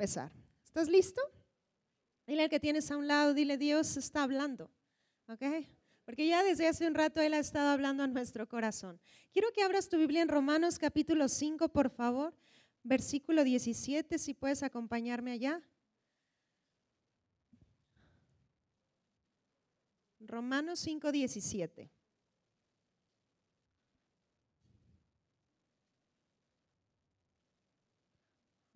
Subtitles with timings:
[0.00, 1.20] ¿Estás listo?
[2.26, 4.70] Dile al que tienes a un lado, dile Dios está hablando.
[5.28, 5.42] ¿Ok?
[6.06, 8.98] Porque ya desde hace un rato Él ha estado hablando a nuestro corazón.
[9.30, 12.34] Quiero que abras tu Biblia en Romanos capítulo 5, por favor,
[12.82, 15.60] versículo 17, si puedes acompañarme allá.
[20.20, 21.90] Romanos 5, 17.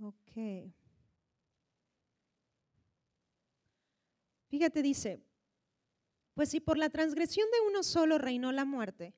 [0.01, 0.84] Ok.
[4.55, 5.21] Fíjate, dice,
[6.33, 9.13] pues si por la transgresión de uno solo reinó la muerte,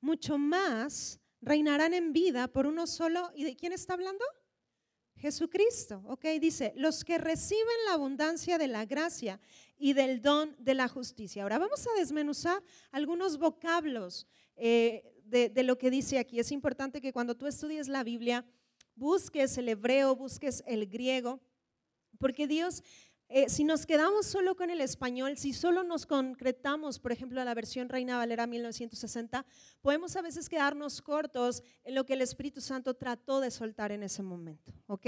[0.00, 3.32] mucho más reinarán en vida por uno solo.
[3.34, 4.24] ¿Y de quién está hablando?
[5.16, 9.40] Jesucristo, ok, dice, los que reciben la abundancia de la gracia
[9.76, 11.42] y del don de la justicia.
[11.42, 12.62] Ahora vamos a desmenuzar
[12.92, 16.38] algunos vocablos eh, de, de lo que dice aquí.
[16.38, 18.44] Es importante que cuando tú estudies la Biblia,
[18.94, 21.40] busques el hebreo, busques el griego,
[22.16, 22.82] porque Dios,
[23.28, 27.44] eh, si nos quedamos solo con el español, si solo nos concretamos, por ejemplo, a
[27.44, 29.44] la versión Reina Valera 1960,
[29.80, 34.04] podemos a veces quedarnos cortos en lo que el Espíritu Santo trató de soltar en
[34.04, 35.06] ese momento, ¿ok?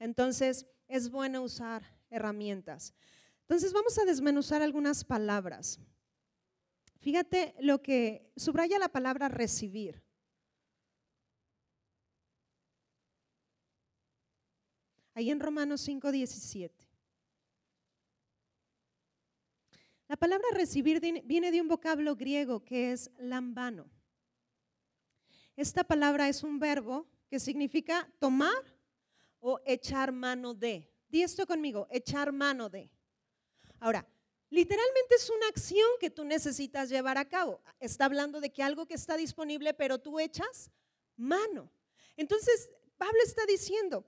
[0.00, 2.92] Entonces, es bueno usar herramientas.
[3.42, 5.78] Entonces, vamos a desmenuzar algunas palabras.
[6.98, 10.02] Fíjate lo que subraya la palabra recibir.
[15.14, 16.89] ahí en Romanos 5, 17.
[20.10, 23.88] La palabra recibir viene de un vocablo griego que es lambano.
[25.54, 28.60] Esta palabra es un verbo que significa tomar
[29.38, 30.90] o echar mano de.
[31.08, 32.90] Di esto conmigo, echar mano de.
[33.78, 34.04] Ahora,
[34.48, 37.60] literalmente es una acción que tú necesitas llevar a cabo.
[37.78, 40.72] Está hablando de que algo que está disponible, pero tú echas
[41.16, 41.70] mano.
[42.16, 44.04] Entonces, Pablo está diciendo,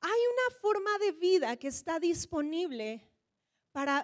[0.00, 3.07] hay una forma de vida que está disponible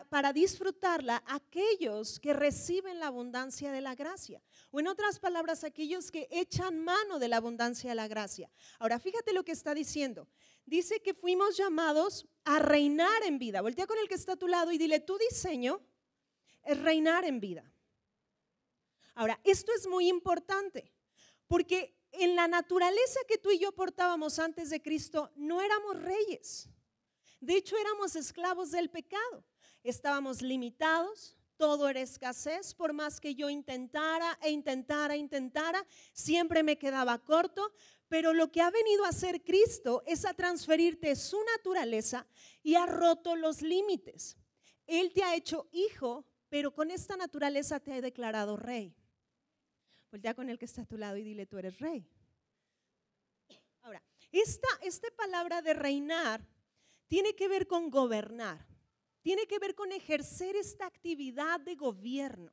[0.09, 4.41] para, disfrutarla aquellos que reciben la abundancia de la gracia.
[4.71, 8.49] O en otras palabras, aquellos que echan mano de la abundancia de la gracia.
[8.79, 10.29] Ahora, fíjate lo que está diciendo.
[10.65, 13.63] Dice que fuimos llamados a reinar en vida.
[13.63, 15.81] Voltea con el que está a tu lado y dile, tu diseño
[16.63, 17.69] es reinar en vida.
[19.17, 20.93] Ahora, esto es muy importante
[21.49, 26.69] porque en la naturaleza que tú y yo portábamos antes de Cristo, no éramos reyes.
[27.41, 29.45] De hecho, éramos esclavos del pecado.
[29.85, 36.63] Estábamos limitados, todo era escasez, por más que yo intentara e intentara, e intentara, siempre
[36.63, 37.73] me quedaba corto.
[38.09, 42.27] Pero lo que ha venido a hacer Cristo es a transferirte su naturaleza
[42.63, 44.37] y ha roto los límites.
[44.87, 48.95] Él te ha hecho hijo, pero con esta naturaleza te ha declarado rey.
[50.11, 52.07] Voltea con el que está a tu lado y dile, tú eres rey.
[53.83, 54.03] Ahora,
[54.33, 56.47] esta, esta palabra de reinar
[57.09, 58.65] tiene que ver con gobernar,
[59.25, 62.53] tiene que ver con ejercer esta actividad de gobierno.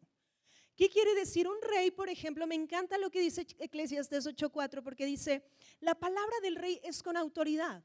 [0.73, 1.91] ¿Qué quiere decir un rey?
[1.91, 5.43] Por ejemplo, me encanta lo que dice Eclesiastes 8:4 porque dice,
[5.81, 7.83] la palabra del rey es con autoridad.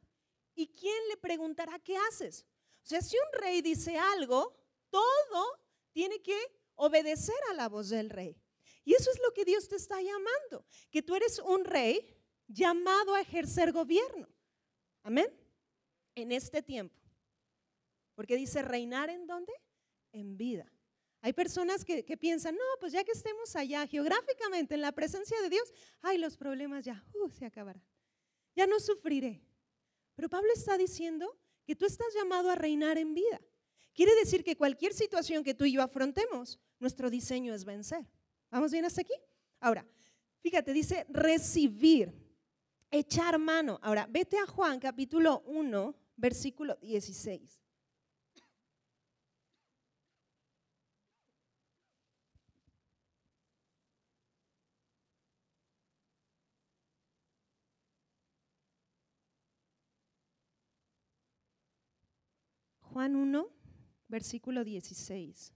[0.54, 2.47] ¿Y quién le preguntará qué haces?
[2.84, 4.56] O sea, si un rey dice algo,
[4.88, 5.60] todo
[5.91, 6.38] tiene que
[6.76, 8.36] obedecer a la voz del rey.
[8.84, 12.16] Y eso es lo que Dios te está llamando, que tú eres un rey
[12.47, 14.28] llamado a ejercer gobierno.
[15.03, 15.28] Amén.
[16.14, 17.06] En este tiempo.
[18.16, 19.53] Porque dice reinar en dónde?
[20.10, 20.72] En vida.
[21.21, 25.50] Hay personas que, piensan, no, pues ya que estemos allá geográficamente en la presencia de
[25.50, 25.72] Dios,
[26.03, 27.82] ay, los problemas ya uh, se acabarán.
[28.54, 29.43] Ya no sufriré.
[30.15, 33.41] Pero Pablo está diciendo que tú estás llamado a reinar en vida.
[33.93, 38.06] Quiere decir que cualquier situación que tú y yo afrontemos, nuestro diseño es vencer.
[38.50, 39.15] ¿Vamos bien hasta aquí?
[39.60, 39.87] Ahora,
[40.41, 42.15] fíjate, dice recibir,
[42.91, 43.78] echar mano.
[43.83, 47.66] Ahora, vete a Juan capítulo 1, versículo 16.
[62.97, 63.47] Juan 1,
[64.09, 65.53] versículo 16.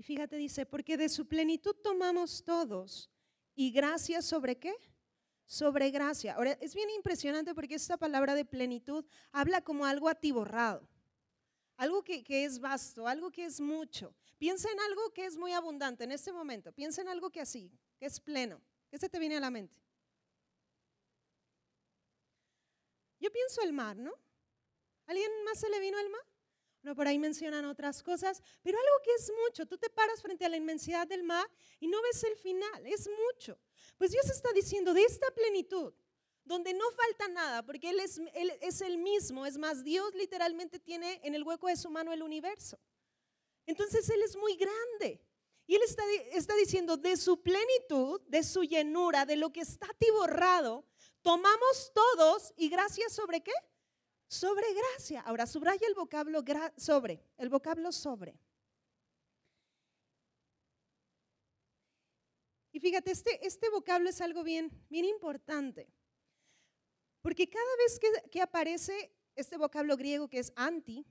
[0.00, 3.10] fíjate, dice, porque de su plenitud tomamos todos.
[3.54, 4.74] ¿Y gracia sobre qué?
[5.44, 6.36] Sobre gracia.
[6.36, 10.88] Ahora, es bien impresionante porque esta palabra de plenitud habla como algo atiborrado,
[11.76, 14.14] algo que, que es vasto, algo que es mucho.
[14.38, 16.72] Piensa en algo que es muy abundante en este momento.
[16.72, 17.70] Piensa en algo que así,
[18.02, 18.60] que es pleno.
[18.90, 19.80] ¿Qué se te viene a la mente?
[23.20, 24.12] Yo pienso el mar, ¿no?
[25.06, 26.26] ¿Alguien más se le vino el mar?
[26.82, 29.66] No, por ahí mencionan otras cosas, pero algo que es mucho.
[29.66, 33.08] Tú te paras frente a la inmensidad del mar y no ves el final, es
[33.08, 33.56] mucho.
[33.96, 35.94] Pues Dios está diciendo de esta plenitud,
[36.42, 39.46] donde no falta nada, porque Él es, él es el mismo.
[39.46, 42.80] Es más, Dios literalmente tiene en el hueco de su mano el universo.
[43.64, 45.20] Entonces Él es muy grande.
[45.72, 45.82] Y Él
[46.34, 50.84] está, diciendo, de su plenitud, de su llenura, de lo que está atiborrado,
[51.22, 53.54] tomamos todos y gracias sobre qué?
[54.28, 55.22] Sobre gracia.
[55.22, 56.44] Ahora, subraya el vocablo
[56.76, 58.38] sobre, el vocablo sobre.
[62.70, 65.90] Y fíjate, este, este vocablo es algo bien, bien importante.
[67.22, 67.98] Porque cada vez
[68.30, 71.06] que aparece este vocablo griego que es anti,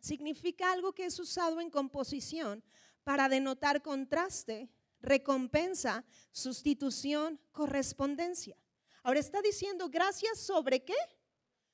[0.00, 2.64] significa algo que es usado en composición
[3.08, 4.68] para denotar contraste,
[5.00, 8.54] recompensa, sustitución, correspondencia.
[9.02, 10.98] Ahora está diciendo gracias sobre qué?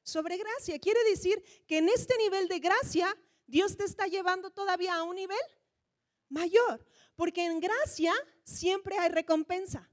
[0.04, 0.78] Sobre gracia.
[0.78, 3.12] Quiere decir que en este nivel de gracia
[3.48, 5.36] Dios te está llevando todavía a un nivel
[6.28, 6.86] mayor,
[7.16, 8.12] porque en gracia
[8.44, 9.90] siempre hay recompensa.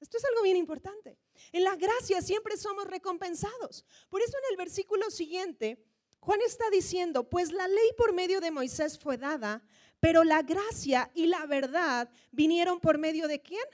[0.00, 1.18] Esto es algo bien importante.
[1.50, 3.86] En la gracia siempre somos recompensados.
[4.10, 5.82] Por eso en el versículo siguiente,
[6.24, 9.62] Juan está diciendo, pues la ley por medio de Moisés fue dada,
[10.04, 13.64] pero la gracia y la verdad vinieron por medio de quién?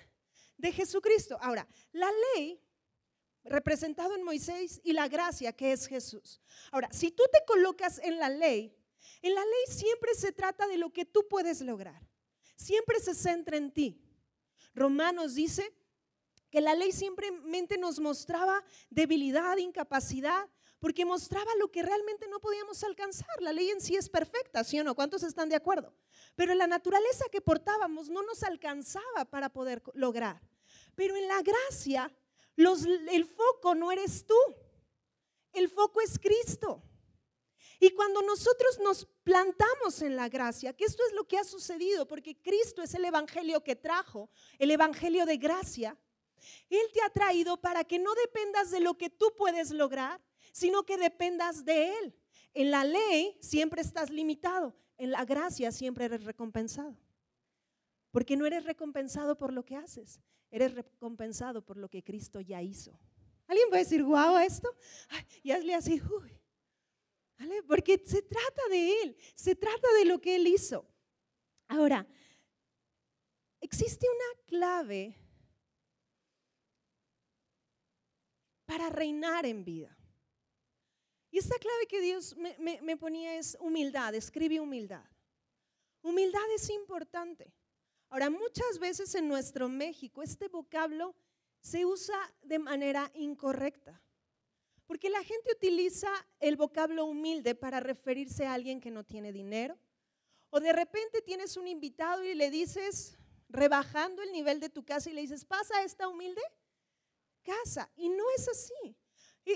[0.57, 1.37] De Jesucristo.
[1.41, 2.63] Ahora, la ley
[3.43, 6.41] representado en Moisés y la gracia que es Jesús.
[6.71, 8.73] Ahora, si tú te colocas en la ley,
[9.23, 12.01] en la ley siempre se trata de lo que tú puedes lograr.
[12.55, 14.01] Siempre se centra en ti.
[14.73, 15.75] Romanos dice
[16.49, 20.49] que la ley simplemente nos mostraba debilidad, incapacidad,
[20.81, 23.29] porque mostraba lo que realmente no podíamos alcanzar.
[23.41, 24.95] La ley en sí es perfecta, ¿sí o no?
[24.95, 25.95] ¿Cuántos están de acuerdo?
[26.35, 30.41] Pero la naturaleza que portábamos no nos alcanzaba para poder lograr.
[30.95, 32.11] Pero en la gracia,
[32.57, 34.39] el foco no eres tú,
[35.53, 36.83] el foco es Cristo.
[37.79, 42.07] Y cuando nosotros nos plantamos en la gracia, que esto es lo que ha sucedido,
[42.07, 44.29] porque Cristo es el Evangelio que trajo,
[44.59, 45.99] el Evangelio de gracia,
[46.69, 50.21] Él te ha traído para que no dependas de lo que tú puedes lograr,
[50.53, 52.15] sino que dependas de Él.
[52.55, 56.97] En la ley siempre estás limitado, en la gracia siempre eres recompensado.
[58.11, 60.21] Porque no eres recompensado por lo que haces,
[60.51, 62.99] eres recompensado por lo que Cristo ya hizo.
[63.47, 64.69] ¿Alguien puede decir, wow, esto?
[65.43, 66.37] y hazle así, uy.
[67.67, 70.87] Porque se trata de Él, se trata de lo que Él hizo.
[71.69, 72.07] Ahora,
[73.61, 75.17] existe una clave
[78.67, 79.97] para reinar en vida.
[81.31, 85.05] Y esta clave que Dios me, ponía es humildad, escribe humildad.
[86.03, 87.53] Humildad es importante.
[88.09, 91.15] Ahora, muchas veces en nuestro México este vocablo
[91.61, 94.03] se usa de manera incorrecta,
[94.87, 96.09] porque la gente utiliza
[96.41, 99.79] el vocablo humilde para referirse a alguien que no tiene dinero,
[100.49, 103.17] o de repente tienes un invitado y le dices,
[103.49, 106.43] rebajando el nivel de tu casa y le dices, pasa esta humilde
[107.43, 108.97] casa, y no es así.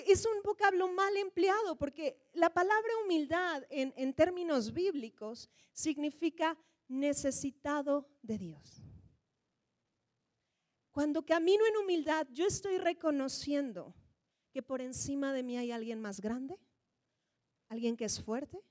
[0.06, 6.58] Es un vocablo mal empleado porque la palabra humildad en, términos bíblicos significa
[6.88, 8.82] necesitado de Dios.
[10.91, 13.94] Cuando camino en humildad, yo estoy reconociendo
[14.52, 16.58] que por encima de mí hay alguien más grande,
[17.69, 18.63] alguien que es fuerte,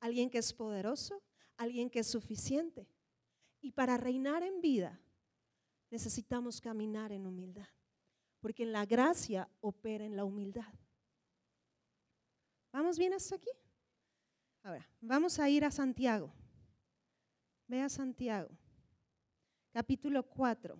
[0.00, 1.22] alguien que es poderoso,
[1.56, 2.88] alguien que es suficiente.
[3.60, 5.00] Y para reinar en vida
[5.90, 7.75] necesitamos caminar en humildad
[8.46, 10.72] porque en la gracia opera en la humildad.
[12.70, 13.50] ¿Vamos bien hasta aquí?
[14.62, 16.32] Ahora, vamos a ir a Santiago.
[17.66, 18.48] Ve a Santiago,
[19.72, 20.78] capítulo 4.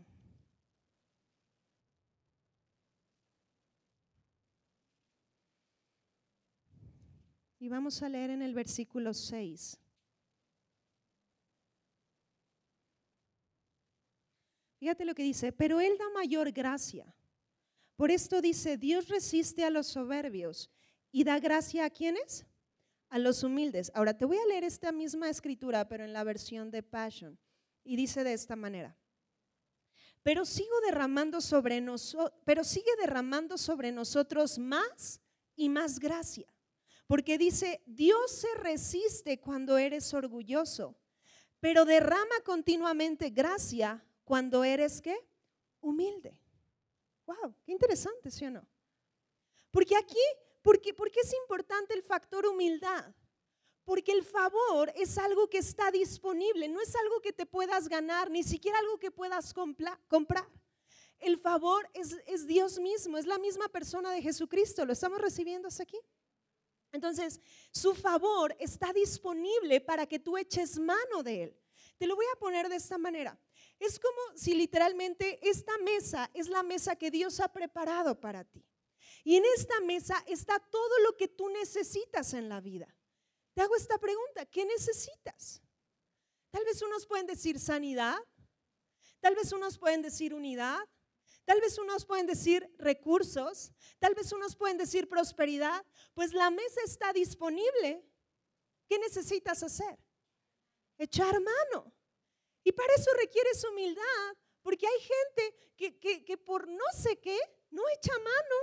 [7.58, 9.76] Y vamos a leer en el versículo 6.
[14.78, 17.12] Fíjate lo que dice, pero Él da mayor gracia.
[17.97, 20.71] Por esto dice, Dios resiste a los soberbios
[21.11, 22.47] y da gracia a quienes?
[23.09, 23.91] A los humildes.
[23.95, 27.38] Ahora te voy a leer esta misma escritura, pero en la versión de Passion.
[27.85, 28.97] Y dice de esta manera.
[30.23, 35.21] Pero sigo derramando sobre nosotros, pero sigue derramando sobre nosotros más
[35.55, 36.47] y más gracia.
[37.07, 40.97] Porque dice, Dios se resiste cuando eres orgulloso,
[41.61, 45.17] pero derrama continuamente gracia cuando eres qué?
[45.81, 46.37] Humilde.
[47.26, 48.66] Wow, qué interesante, ¿sí o no?
[49.71, 50.23] Porque aquí,
[50.62, 53.14] ¿por qué, es importante el factor humildad?
[53.85, 58.30] Porque el favor es algo que está disponible, no es algo que te puedas ganar,
[58.30, 60.49] ni siquiera algo que puedas comprar.
[61.18, 64.85] El favor es, es Dios mismo, es la misma persona de Jesucristo.
[64.85, 65.99] ¿Lo estamos recibiendo hasta aquí?
[66.92, 67.40] Entonces,
[67.71, 71.56] su favor está disponible para que tú eches mano de él.
[71.99, 73.38] Te lo voy a poner de esta manera.
[73.79, 78.65] Es como si literalmente esta mesa es la mesa que Dios ha preparado para ti.
[79.25, 82.95] Y en esta mesa está todo lo que tú necesitas en la vida.
[83.55, 85.62] Te hago esta pregunta, ¿qué necesitas?
[86.50, 88.17] Tal vez unos pueden decir sanidad,
[89.21, 90.79] tal vez unos pueden decir unidad,
[91.47, 96.81] Tal vez unos pueden decir recursos, tal vez unos pueden decir prosperidad, pues la mesa
[96.85, 98.05] está disponible.
[98.88, 99.97] ¿Qué necesitas hacer?
[100.99, 101.93] Echar mano.
[102.65, 107.38] Y para eso requieres humildad, porque hay gente que, que, por no sé qué
[107.71, 108.57] no echa mano.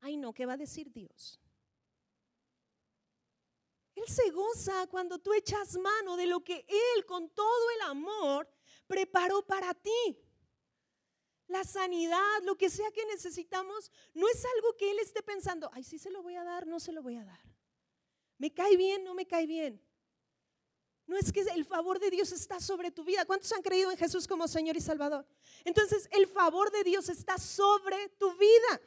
[0.00, 1.38] Ay no, ¿qué va a decir Dios?
[3.94, 8.48] Él se goza cuando tú echas mano de lo que Él con todo el amor
[8.86, 10.18] preparó para ti
[11.48, 15.84] la sanidad, lo que sea que necesitamos, no es algo que Él esté pensando, ay,
[15.84, 17.40] sí se lo voy a dar, no se lo voy a dar.
[18.38, 19.80] Me cae bien, no me cae bien.
[21.12, 23.26] No es que el favor de Dios está sobre tu vida.
[23.26, 25.26] ¿Cuántos han creído en Jesús como Señor y Salvador?
[25.62, 28.80] Entonces, el favor de Dios está sobre tu vida.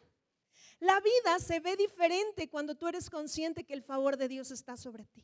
[0.80, 4.76] La vida se ve diferente cuando tú eres consciente que el favor de Dios está
[4.76, 5.24] sobre ti.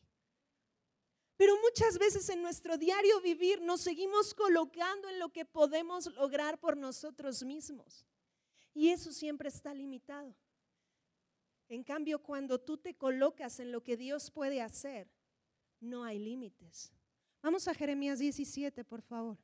[1.38, 6.60] Pero muchas veces en nuestro diario vivir nos seguimos colocando en lo que podemos lograr
[6.60, 8.06] por nosotros mismos.
[8.76, 10.36] Y eso siempre está limitado.
[11.68, 15.10] En cambio, cuando tú te colocas en lo que Dios puede hacer,
[15.82, 16.94] no hay límites.
[17.42, 19.38] Vamos a Jeremías 17, por favor.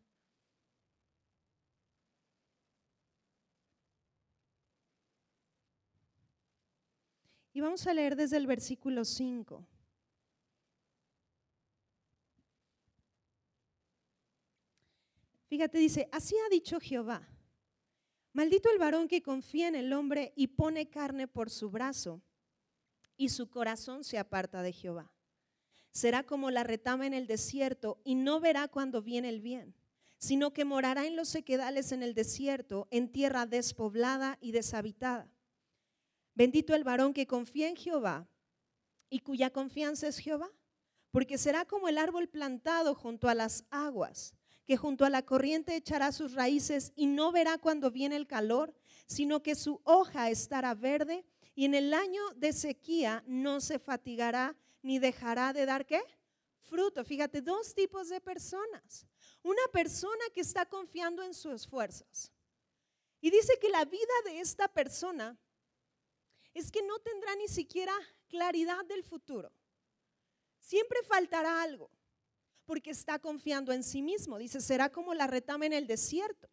[7.53, 9.67] Y vamos a leer desde el versículo 5.
[15.47, 17.27] Fíjate, dice, así ha dicho Jehová.
[18.33, 22.21] Maldito el varón que confía en el hombre y pone carne por su brazo,
[23.15, 25.11] y su corazón se aparta de Jehová.
[25.97, 29.73] Será como la retama en el desierto y no verá cuando viene el bien,
[30.19, 35.27] sino que morará en los sequedales en el desierto, en tierra despoblada y deshabitada.
[36.35, 38.29] Bendito el varón que confía en Jehová
[39.09, 40.51] y cuya confianza es Jehová,
[41.09, 44.35] porque será como el árbol plantado junto a las aguas
[44.67, 48.75] que junto a la corriente echará sus raíces y no verá cuando viene el calor,
[49.07, 51.25] sino que su hoja estará verde
[51.55, 54.55] y en el año de sequía no se fatigará
[54.87, 56.01] ni dejará de dar qué?
[56.61, 57.03] Fruto.
[57.03, 59.05] Fíjate, dos tipos de personas.
[59.43, 62.31] Una persona que está confiando en sus fuerzas.
[63.19, 65.37] Y dice que la vida de esta persona
[66.53, 67.93] es que no tendrá ni siquiera
[68.29, 69.51] claridad del futuro.
[70.57, 71.91] Siempre faltará algo
[72.65, 74.37] porque está confiando en sí mismo.
[74.37, 76.49] Dice, será como la retama en el desierto.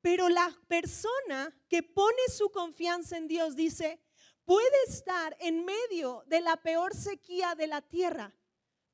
[0.00, 4.00] Pero la persona que pone su confianza en Dios dice,
[4.46, 8.34] puede estar en medio de la peor sequía de la tierra,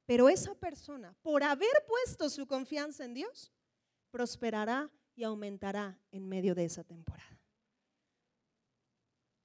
[0.06, 3.52] pero esa persona, por haber puesto su confianza en Dios,
[4.10, 7.38] prosperará y aumentará en medio de esa temporada.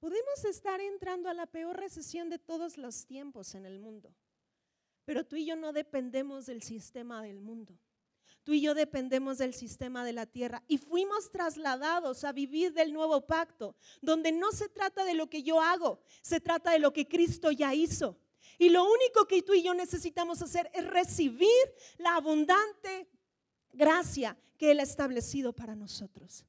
[0.00, 4.14] Podemos estar entrando a la peor recesión de todos los tiempos en el mundo.
[5.04, 7.78] Pero tú y yo no dependemos del sistema del mundo.
[8.48, 12.94] Tú y yo dependemos del sistema de la tierra y fuimos trasladados a vivir del
[12.94, 16.94] nuevo pacto, donde no se trata de lo que yo hago, se trata de lo
[16.94, 18.18] que Cristo ya hizo.
[18.56, 21.50] Y lo único que tú y yo necesitamos hacer es recibir
[21.98, 23.10] la abundante
[23.74, 26.46] gracia que Él ha establecido para nosotros,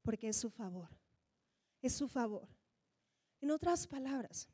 [0.00, 0.88] porque es su favor,
[1.82, 2.48] es su favor.
[3.42, 4.48] En otras palabras,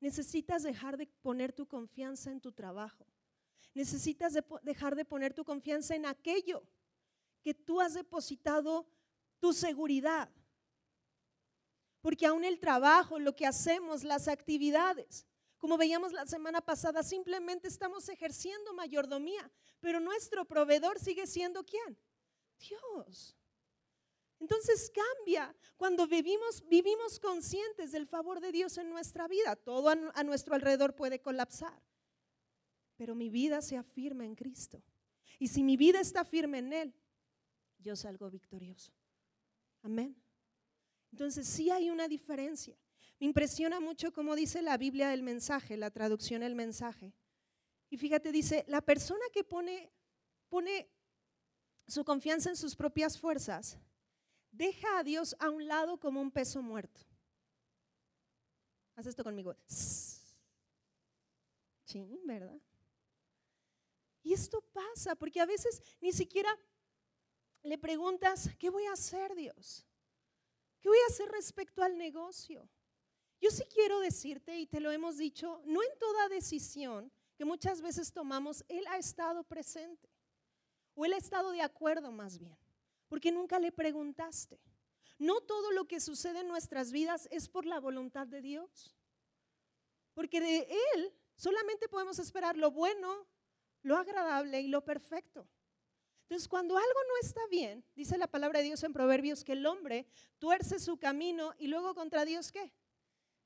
[0.00, 3.04] Necesitas dejar de poner tu confianza en tu trabajo.
[3.74, 4.32] Necesitas
[4.62, 6.66] dejar de poner tu confianza en aquello
[7.42, 8.86] que tú has depositado
[9.38, 10.30] tu seguridad.
[12.00, 15.26] Porque aún el trabajo, lo que hacemos, las actividades,
[15.58, 21.98] como veíamos la semana pasada, simplemente estamos ejerciendo mayordomía, pero nuestro proveedor sigue siendo quién?
[22.58, 23.36] Dios.
[24.40, 29.56] Entonces cambia cuando vivimos, vivimos conscientes del favor de Dios en nuestra vida.
[29.56, 31.82] Todo a, a nuestro alrededor puede colapsar,
[32.98, 34.82] pero mi vida se afirma en Cristo.
[35.38, 36.94] Y si mi vida está firme en Él,
[37.78, 38.92] yo salgo victorioso.
[39.82, 40.20] Amén.
[41.12, 42.76] Entonces sí hay una diferencia.
[43.20, 47.14] Me impresiona mucho cómo dice la Biblia del mensaje, la traducción del mensaje.
[47.88, 49.92] Y fíjate, dice, la persona que pone,
[50.48, 50.90] pone
[51.86, 53.78] su confianza en sus propias fuerzas
[54.50, 57.00] deja a Dios a un lado como un peso muerto.
[58.96, 59.56] Haz esto conmigo.
[61.84, 62.60] Sí, ¿verdad?
[64.28, 66.54] Y esto pasa porque a veces ni siquiera
[67.62, 69.86] le preguntas, ¿qué voy a hacer Dios?
[70.80, 72.68] ¿Qué voy a hacer respecto al negocio?
[73.40, 77.80] Yo sí quiero decirte, y te lo hemos dicho, no en toda decisión que muchas
[77.80, 80.10] veces tomamos, Él ha estado presente.
[80.94, 82.58] O Él ha estado de acuerdo más bien,
[83.08, 84.60] porque nunca le preguntaste.
[85.18, 88.94] No todo lo que sucede en nuestras vidas es por la voluntad de Dios.
[90.12, 93.26] Porque de Él solamente podemos esperar lo bueno,
[93.82, 95.48] lo agradable y lo perfecto.
[96.22, 99.64] Entonces, cuando algo no está bien, dice la palabra de Dios en Proverbios que el
[99.64, 100.06] hombre
[100.38, 102.70] tuerce su camino y luego contra Dios, ¿qué?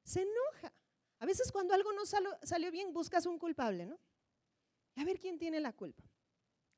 [0.02, 0.72] Se enoja.
[1.20, 2.02] A veces cuando algo no
[2.42, 4.00] salió bien, buscas un culpable, ¿no?
[4.96, 6.02] A ver quién tiene la culpa.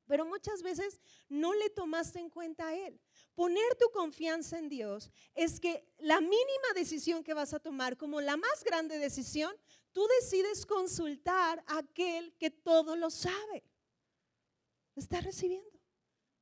[0.07, 3.01] Pero muchas veces no le tomaste en cuenta a Él.
[3.35, 8.21] Poner tu confianza en Dios es que la mínima decisión que vas a tomar, como
[8.21, 9.57] la más grande decisión,
[9.95, 13.65] tú decides consultar a aquel que todo lo sabe.
[14.95, 15.81] Está recibiendo.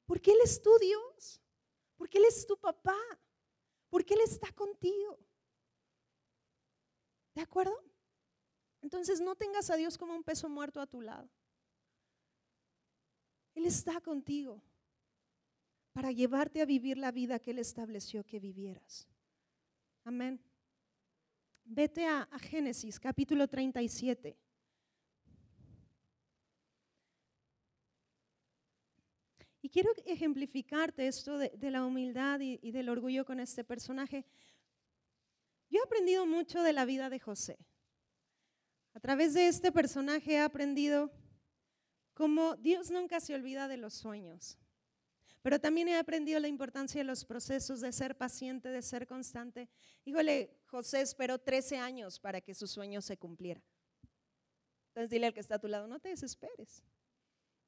[0.06, 1.40] Porque Él es tu Dios.
[1.96, 2.98] Porque Él es tu papá.
[3.88, 5.18] Porque Él está contigo.
[7.34, 7.78] ¿De acuerdo?
[8.80, 11.30] Entonces no tengas a Dios como un peso muerto a tu lado.
[13.54, 14.62] Él está contigo
[15.92, 19.06] para llevarte a vivir la vida que Él estableció que vivieras.
[20.04, 20.42] Amén.
[21.64, 24.36] Vete a, Génesis capítulo 37.
[29.62, 34.26] Y quiero ejemplificarte esto de, la humildad y, y del orgullo con este personaje.
[35.70, 37.58] Yo he aprendido mucho de la vida de José.
[38.94, 41.10] A través de este personaje he aprendido
[42.12, 44.58] como Dios nunca se olvida de los sueños.
[45.42, 49.68] Pero también he aprendido la importancia de los procesos, de ser paciente, de ser constante.
[50.04, 53.60] Híjole, José esperó 13 años para que su sueño se cumpliera.
[54.88, 56.84] Entonces dile al que está a tu lado, no te desesperes.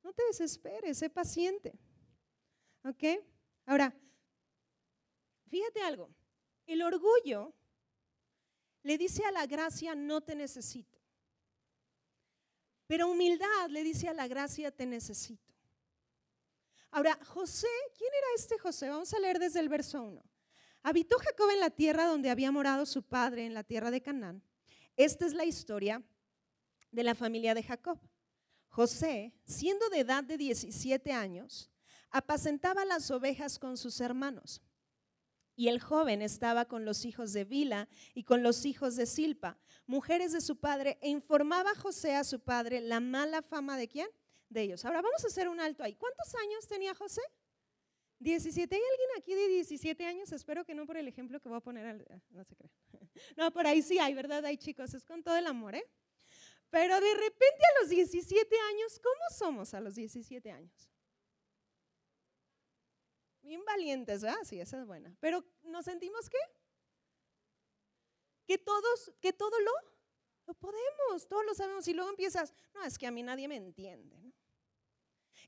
[0.03, 1.73] No te desesperes, sé paciente.
[2.85, 3.03] ¿Ok?
[3.67, 3.93] Ahora,
[5.49, 6.15] fíjate algo.
[6.67, 7.55] El orgullo
[8.83, 11.01] le dice a la gracia, no te necesito.
[12.87, 15.44] Pero humildad le dice a la gracia, te necesito.
[16.95, 17.67] Ahora, José,
[17.99, 18.89] ¿quién era este José?
[18.89, 20.23] Vamos a leer desde el verso 1.
[20.85, 24.45] Habitó Jacob en la tierra donde había morado su padre, en la tierra de Canaán.
[24.97, 26.05] Esta es la historia
[26.93, 27.99] de la familia de Jacob.
[28.69, 31.69] José, siendo de edad de 17 años,
[32.11, 34.63] apacentaba las ovejas con sus hermanos.
[35.57, 39.59] Y el joven estaba con los hijos de Bila y con los hijos de Silpa,
[39.87, 44.09] mujeres de su padre, e informaba José a su padre la mala fama de quién?
[44.55, 44.85] De ellos.
[44.85, 45.97] Ahora vamos a hacer un alto ahí.
[45.97, 47.23] ¿Cuántos años tenía José?
[48.21, 48.73] 17.
[48.73, 50.31] ¿Hay alguien aquí de 17 años?
[50.31, 52.07] Espero que no por el ejemplo que voy a poner.
[52.31, 52.71] no se cree.
[53.37, 54.45] No, por ahí sí hay, ¿verdad?
[54.45, 55.85] Hay chicos, es con todo el amor, ¿eh?
[56.71, 60.89] Pero de repente a los 17 años, ¿cómo somos a los 17 años?
[63.43, 64.39] Bien valientes, ¿verdad?
[64.45, 65.17] Sí, esa es buena.
[65.19, 66.39] Pero ¿nos sentimos qué?
[68.47, 69.73] Que todos, que todo lo,
[70.47, 71.89] lo podemos, todos lo sabemos.
[71.89, 74.33] Y luego empiezas, no, es que a mí nadie me entiende.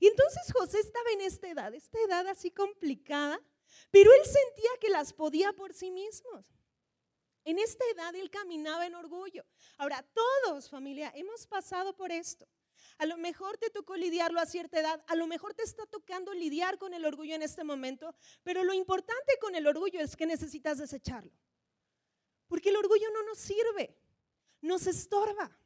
[0.01, 3.41] Y entonces José estaba en esta edad, esta edad así complicada,
[3.91, 6.45] pero él sentía que las podía por sí mismos.
[7.45, 9.45] En esta edad él caminaba en orgullo.
[9.79, 12.47] Ahora, todos, familia, hemos pasado por esto.
[12.99, 16.33] A lo mejor te tocó lidiarlo a cierta edad, a lo mejor te está tocando
[16.33, 20.27] lidiar con el orgullo en este momento, pero lo importante con el orgullo es que
[20.27, 21.31] necesitas desecharlo.
[22.49, 23.97] Porque el orgullo no nos sirve,
[24.61, 25.57] nos estorba.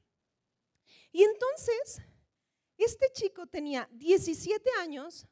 [1.12, 2.02] Y entonces,
[2.84, 5.26] este chico tenía 17 años,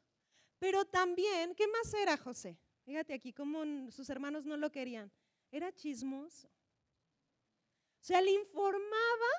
[0.59, 2.57] pero también, ¿qué más era José?
[2.83, 5.11] Fíjate aquí cómo sus hermanos no lo querían.
[5.51, 6.47] Era chismoso.
[6.47, 9.31] O sea, le informaba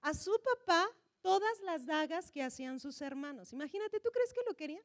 [0.00, 0.88] a su papá
[1.20, 3.52] todas las dagas que hacían sus hermanos.
[3.52, 4.82] Imagínate, ¿tú crees que lo quería?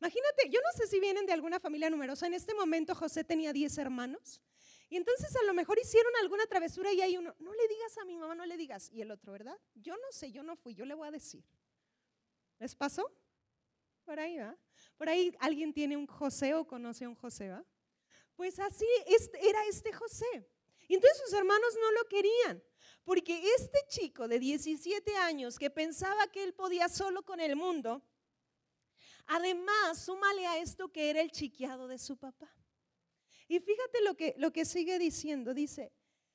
[0.00, 2.26] Imagínate, yo no sé si vienen de alguna familia numerosa.
[2.26, 4.40] En este momento José tenía 10 hermanos.
[4.88, 8.04] Y entonces a lo mejor hicieron alguna travesura y hay uno, no le digas a
[8.04, 8.90] mi mamá, no le digas.
[8.90, 9.58] Y el otro, ¿verdad?
[9.74, 11.44] Yo no sé, yo no fui, yo le voy a decir.
[12.62, 13.12] ¿Les pasó?
[14.04, 14.56] Por ahí va.
[14.96, 17.64] Por ahí alguien tiene un José o conoce a un José, ¿va?
[18.36, 18.86] Pues así
[19.40, 20.48] era este José.
[20.86, 22.62] Y entonces sus hermanos no lo querían.
[23.02, 28.00] Porque este chico de 17 años que pensaba que él podía solo con el mundo,
[29.26, 32.54] además, súmale a esto que era el chiqueado de su papá.
[33.48, 35.92] Y fíjate lo que, lo que sigue diciendo, dice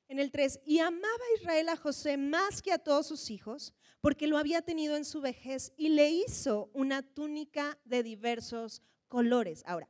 [0.08, 4.28] en el 3, y amaba Israel a José más que a todos sus hijos, porque
[4.28, 9.63] lo había tenido en su vejez y le hizo una túnica de diversos colores.
[9.65, 9.89] Ahora,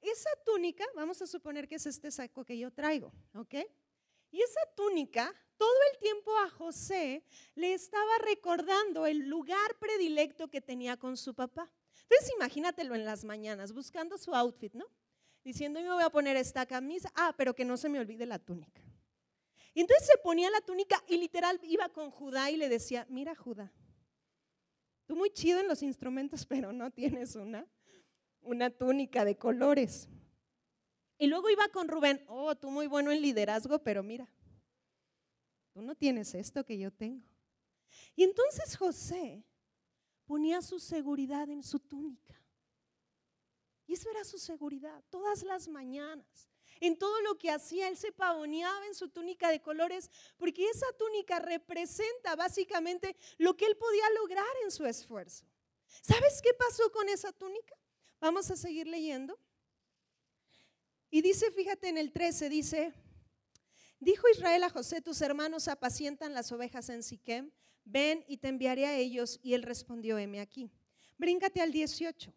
[0.00, 3.54] esa túnica, vamos a suponer que es este saco que yo traigo, ¿ok?
[4.30, 7.24] Y esa túnica, todo el tiempo a José
[7.54, 11.70] le estaba recordando el lugar predilecto que tenía con su papá.
[12.02, 14.84] Entonces imagínatelo en las mañanas, buscando su outfit, ¿no?
[15.42, 18.26] Diciendo, yo me voy a poner esta camisa, ah, pero que no se me olvide
[18.26, 18.82] la túnica.
[19.74, 23.34] Y entonces se ponía la túnica y literal iba con Judá y le decía, mira
[23.34, 23.72] Judá,
[25.04, 27.66] tú muy chido en los instrumentos, pero no tienes una,
[28.40, 30.08] una túnica de colores.
[31.18, 34.28] Y luego iba con Rubén, oh, tú muy bueno en liderazgo, pero mira,
[35.72, 37.26] tú no tienes esto que yo tengo.
[38.14, 39.44] Y entonces José
[40.24, 42.40] ponía su seguridad en su túnica.
[43.86, 46.48] Y eso era su seguridad, todas las mañanas.
[46.80, 50.86] En todo lo que hacía, él se pavoneaba en su túnica de colores, porque esa
[50.98, 55.44] túnica representa básicamente lo que él podía lograr en su esfuerzo.
[56.02, 57.74] ¿Sabes qué pasó con esa túnica?
[58.20, 59.38] Vamos a seguir leyendo.
[61.10, 62.92] Y dice, fíjate en el 13, dice,
[64.00, 67.52] dijo Israel a José, tus hermanos apacientan las ovejas en Siquem,
[67.84, 69.38] ven y te enviaré a ellos.
[69.42, 70.70] Y él respondió, heme aquí.
[71.16, 72.34] Bríncate al 18.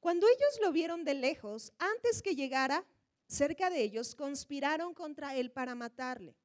[0.00, 2.86] Cuando ellos lo vieron de lejos, antes que llegara
[3.26, 6.36] cerca de ellos, conspiraron contra él para matarle.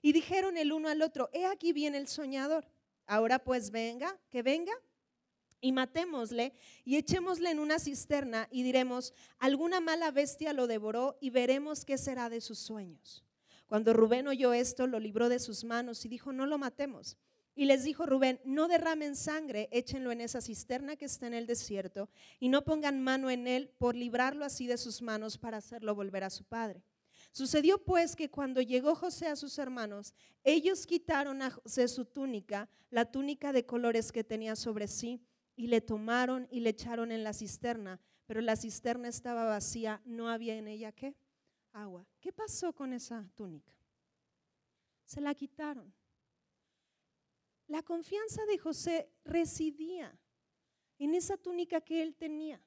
[0.00, 2.66] Y dijeron el uno al otro, he aquí viene el soñador.
[3.06, 4.72] Ahora pues venga, que venga
[5.60, 6.52] y matémosle
[6.84, 11.98] y echémosle en una cisterna y diremos, alguna mala bestia lo devoró y veremos qué
[11.98, 13.24] será de sus sueños.
[13.66, 17.16] Cuando Rubén oyó esto, lo libró de sus manos y dijo, no lo matemos.
[17.54, 21.46] Y les dijo Rubén, no derramen sangre, échenlo en esa cisterna que está en el
[21.46, 22.08] desierto
[22.40, 26.24] y no pongan mano en él por librarlo así de sus manos para hacerlo volver
[26.24, 26.82] a su padre.
[27.30, 32.68] Sucedió pues que cuando llegó José a sus hermanos, ellos quitaron a José su túnica,
[32.90, 35.22] la túnica de colores que tenía sobre sí,
[35.56, 40.28] y le tomaron y le echaron en la cisterna, pero la cisterna estaba vacía, no
[40.28, 41.14] había en ella qué?
[41.72, 42.06] Agua.
[42.20, 43.72] ¿Qué pasó con esa túnica?
[45.04, 45.92] Se la quitaron.
[47.66, 50.18] La confianza de José residía
[50.98, 52.60] en esa túnica que él tenía.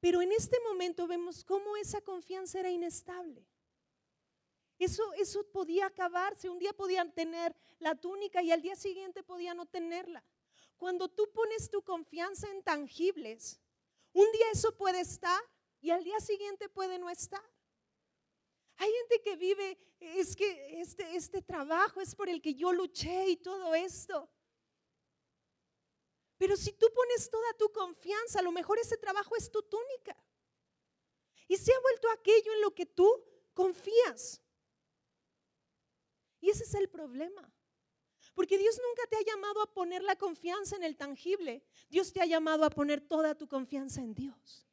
[0.00, 3.46] Pero en este momento vemos cómo esa confianza era inestable.
[4.78, 6.48] Eso, eso podía acabarse.
[6.48, 10.24] Un día podían tener la túnica y al día siguiente podían no tenerla.
[10.78, 13.60] Cuando tú pones tu confianza en tangibles,
[14.14, 15.40] un día eso puede estar
[15.82, 17.42] y al día siguiente puede no estar.
[18.80, 23.28] Hay gente que vive, es que este, este trabajo es por el que yo luché
[23.28, 24.26] y todo esto.
[26.38, 30.16] Pero si tú pones toda tu confianza, a lo mejor ese trabajo es tu túnica.
[31.46, 34.40] Y se ha vuelto aquello en lo que tú confías.
[36.40, 37.52] Y ese es el problema.
[38.32, 41.62] Porque Dios nunca te ha llamado a poner la confianza en el tangible.
[41.90, 44.69] Dios te ha llamado a poner toda tu confianza en Dios.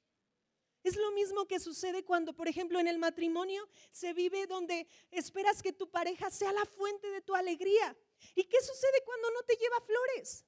[0.88, 5.62] Es lo mismo que sucede cuando, por ejemplo, en el matrimonio se vive donde esperas
[5.62, 7.93] que tu pareja sea la fuente de tu alegría.
[8.36, 10.45] ¿Y qué sucede cuando no te lleva flores?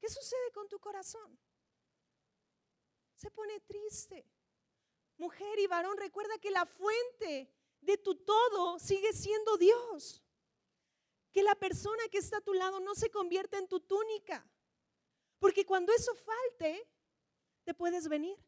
[0.00, 1.38] ¿Qué sucede con tu corazón?
[3.16, 4.24] Se pone triste.
[5.18, 10.22] Mujer y varón, recuerda que la fuente de tu todo sigue siendo Dios
[11.32, 14.48] que la persona que está a tu lado no se convierta en tu túnica.
[15.38, 16.88] Porque cuando eso falte,
[17.64, 18.38] te puedes venir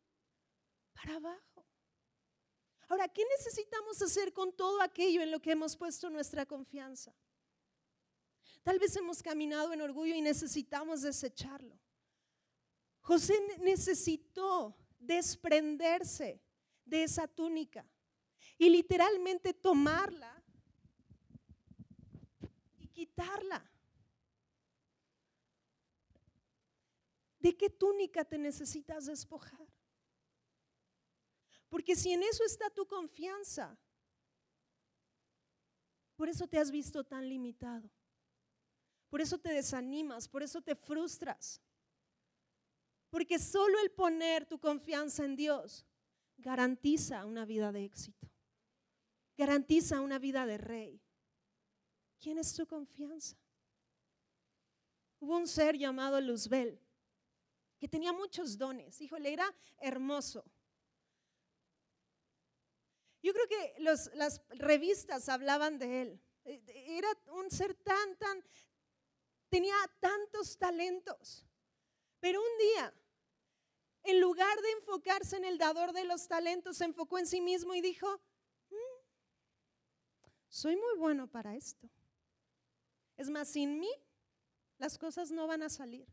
[0.96, 1.64] para abajo.
[2.88, 7.14] Ahora, ¿qué necesitamos hacer con todo aquello en lo que hemos puesto nuestra confianza?
[8.62, 11.78] Tal vez hemos caminado en orgullo y necesitamos desecharlo.
[13.00, 16.42] José necesitó desprenderse
[16.84, 17.86] de esa túnica
[18.58, 20.36] y literalmente tomarla
[22.96, 23.62] quitarla.
[27.38, 29.65] ¿De qué túnica te necesitas despojar?
[31.68, 33.76] Porque si en eso está tu confianza,
[36.16, 37.90] por eso te has visto tan limitado.
[39.08, 41.60] Por eso te desanimas, por eso te frustras.
[43.10, 45.86] Porque solo el poner tu confianza en Dios
[46.38, 48.28] garantiza una vida de éxito.
[49.36, 51.00] Garantiza una vida de rey.
[52.18, 53.36] ¿Quién es tu confianza?
[55.20, 56.80] Hubo un ser llamado Luzbel
[57.78, 59.00] que tenía muchos dones.
[59.00, 60.44] Híjole, era hermoso.
[63.26, 66.22] Yo creo que las revistas hablaban de él.
[66.44, 68.40] Era un ser tan, tan,
[69.48, 71.44] tenía tantos talentos.
[72.20, 72.94] Pero un día,
[74.04, 77.74] en lugar de enfocarse en el dador de los talentos, se enfocó en sí mismo
[77.74, 78.06] y dijo,
[78.70, 79.00] mm,
[80.48, 81.90] soy muy bueno para esto.
[83.16, 83.90] Es más, sin mí
[84.78, 86.06] las cosas no van a salir.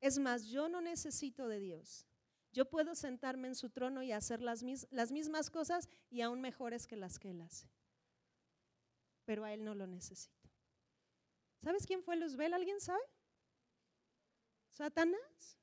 [0.00, 2.06] Es más, yo no necesito de Dios.
[2.54, 6.94] Yo puedo sentarme en su trono y hacer las, mismas cosas y aún mejores que
[6.94, 7.68] las que Él hace.
[9.24, 10.48] Pero a Él no lo necesito.
[11.64, 12.54] ¿Sabes quién fue Luzbel?
[12.54, 13.02] ¿Alguien sabe?
[14.70, 15.58] Satanás.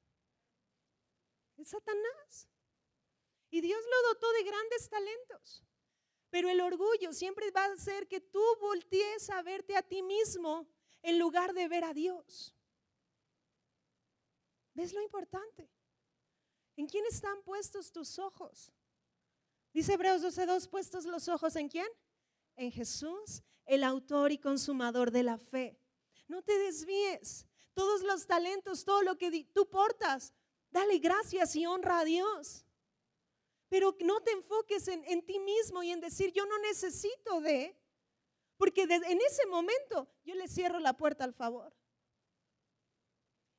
[1.56, 2.50] Es Satanás.
[3.50, 5.64] Y Dios lo dotó de grandes talentos.
[6.30, 10.68] Pero el orgullo siempre va a hacer que tú voltees a verte a ti mismo
[11.02, 12.54] en lugar de ver a Dios.
[14.74, 15.70] ¿Ves lo importante?
[16.76, 18.72] ¿En quién están puestos tus ojos?
[19.74, 21.88] Dice Hebreos 12:2, puestos los ojos en quién?
[22.56, 25.80] En Jesús, el autor y consumador de la fe.
[26.28, 27.46] No te desvíes.
[27.74, 30.34] Todos los talentos, todo lo que tú portas,
[30.72, 32.66] dale gracias y honra a Dios.
[33.70, 37.78] Pero no te enfoques en, ti mismo y en decir, yo no necesito de,
[38.58, 41.74] porque en ese momento yo le cierro la puerta al favor.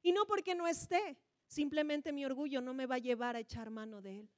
[0.03, 1.19] Y no porque no esté,
[1.53, 4.31] simplemente mi orgullo no me va a llevar a echar mano de él.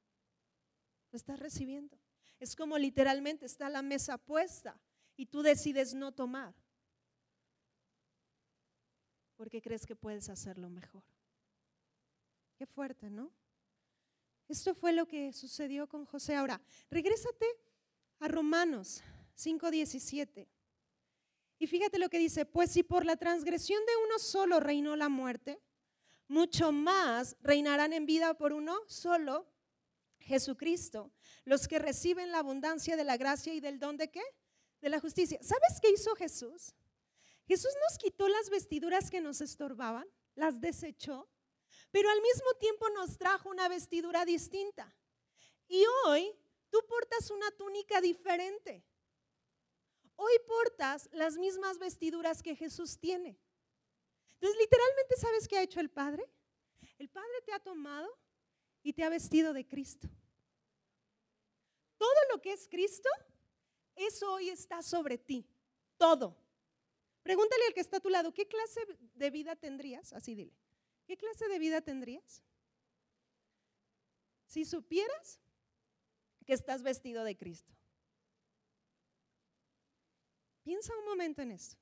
[1.12, 1.96] Lo estás recibiendo.
[2.40, 4.81] Es como literalmente está la mesa puesta
[5.16, 6.55] y tú decides no tomar.
[9.37, 11.05] Porque crees que puedes hacerlo mejor.
[12.57, 13.33] Qué fuerte, ¿no?
[14.48, 16.35] Esto fue lo que sucedió con José.
[16.35, 17.46] Ahora, regrésate
[18.18, 19.03] a Romanos
[19.37, 20.48] 5:17.
[21.59, 25.09] Y fíjate lo que dice, pues si por la transgresión de uno solo reinó la
[25.09, 25.62] muerte,
[26.29, 29.47] mucho más reinarán en vida por uno solo,
[30.19, 31.13] Jesucristo,
[31.45, 34.23] los que reciben la abundancia de la gracia y del don de qué?
[34.81, 35.39] De la justicia.
[35.43, 36.75] ¿Sabes qué hizo Jesús?
[37.47, 41.29] Jesús nos quitó las vestiduras que nos estorbaban, las desechó,
[41.91, 44.97] pero al mismo tiempo nos trajo una vestidura distinta.
[45.69, 46.35] Y hoy
[46.71, 48.85] tú portas una túnica diferente.
[50.17, 53.39] Hoy portas las mismas vestiduras que Jesús tiene.
[54.44, 56.22] Entonces, literalmente, ¿sabes qué ha hecho el Padre?
[56.98, 58.14] El Padre te ha tomado
[58.83, 60.07] y te ha vestido de Cristo.
[61.96, 63.09] Todo lo que es Cristo,
[63.96, 65.48] eso hoy está sobre ti.
[65.96, 66.37] Todo.
[67.22, 68.83] Pregúntale al que está a tu lado, ¿qué clase
[69.14, 70.12] de vida tendrías?
[70.12, 70.52] Así dile.
[71.07, 72.42] ¿Qué clase de vida tendrías?
[74.44, 75.40] Si supieras
[76.44, 77.72] que estás vestido de Cristo.
[80.62, 81.78] Piensa un momento en eso.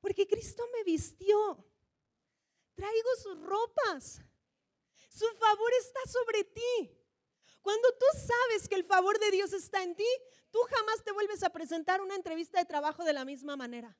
[0.00, 1.64] Porque Cristo me vistió.
[2.74, 4.20] Traigo sus ropas.
[5.08, 6.98] Su favor está sobre ti.
[7.62, 10.06] Cuando tú sabes que el favor de Dios está en ti,
[10.50, 13.96] tú jamás te vuelves a presentar una entrevista de trabajo de la misma manera.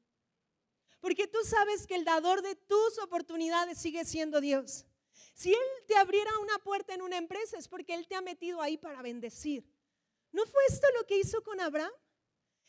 [1.01, 4.87] Porque tú sabes que el dador de tus oportunidades sigue siendo Dios.
[5.35, 8.61] Si Él te abriera una puerta en una empresa es porque Él te ha metido
[8.61, 9.65] ahí para bendecir.
[10.33, 11.93] ¿No fue esto lo que hizo con Abraham?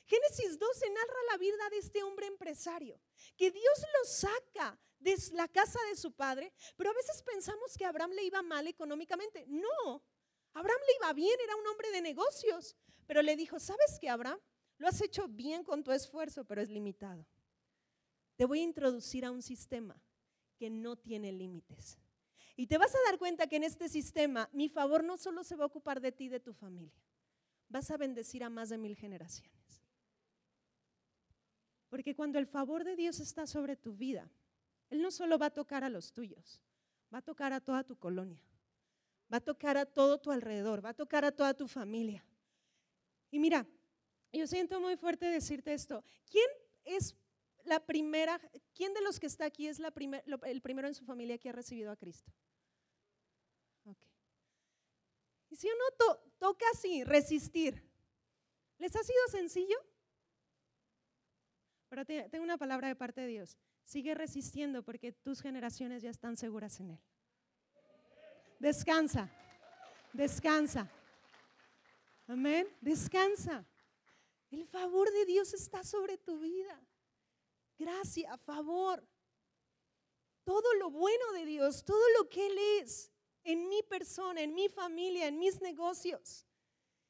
[0.09, 2.99] Génesis 12 narra la vida de este hombre empresario,
[3.37, 7.85] que Dios lo saca de la casa de su padre, pero a veces pensamos que
[7.85, 9.45] Abraham le iba mal económicamente.
[9.47, 10.03] No,
[10.53, 14.39] Abraham le iba bien, era un hombre de negocios, pero le dijo, ¿sabes qué, Abraham?
[14.79, 17.27] Lo has hecho bien con tu esfuerzo, pero es limitado.
[18.35, 20.01] Te voy a introducir a un sistema
[20.57, 21.99] que no tiene límites.
[22.55, 25.55] Y te vas a dar cuenta que en este sistema mi favor no solo se
[25.55, 26.99] va a ocupar de ti y de tu familia,
[27.67, 29.78] vas a bendecir a más de mil generaciones.
[31.89, 34.29] Porque cuando el favor de Dios está sobre tu vida,
[34.89, 36.61] él no solo va a tocar a los tuyos,
[37.13, 38.41] va a tocar a toda tu colonia,
[39.31, 42.23] va a tocar a todo tu alrededor, va a tocar a toda tu familia.
[43.31, 43.67] Y mira,
[44.31, 46.03] yo siento muy fuerte decirte esto.
[46.29, 46.47] ¿Quién
[46.83, 47.15] es
[47.65, 48.39] la primera,
[48.73, 49.93] quién de los que está aquí es la
[50.45, 52.31] el primero en su familia que ha recibido a Cristo?
[55.49, 57.83] Y si uno toca así, resistir,
[58.77, 59.77] ¿les ha sido sencillo?
[61.89, 63.57] Pero tengo una palabra de parte de Dios.
[63.83, 66.99] Sigue resistiendo porque tus generaciones ya están seguras en Él.
[68.59, 69.29] Descansa,
[70.13, 70.89] descansa.
[72.27, 73.65] Amén, descansa.
[74.51, 76.79] El favor de Dios está sobre tu vida.
[77.77, 79.03] Gracia, favor.
[80.43, 83.11] Todo lo bueno de Dios, todo lo que Él es
[83.43, 86.45] en mi persona, en mi familia, en mis negocios.